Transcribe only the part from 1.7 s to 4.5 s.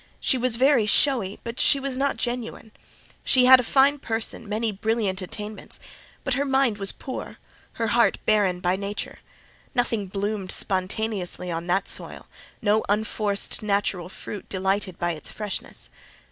was not genuine: she had a fine person,